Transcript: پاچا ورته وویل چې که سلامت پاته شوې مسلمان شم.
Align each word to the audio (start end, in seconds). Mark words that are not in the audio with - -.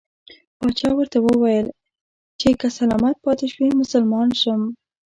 پاچا 0.57 0.89
ورته 0.95 1.17
وویل 1.21 1.67
چې 2.39 2.49
که 2.59 2.67
سلامت 2.79 3.15
پاته 3.23 3.45
شوې 3.53 3.69
مسلمان 3.81 4.29
شم. 4.41 4.61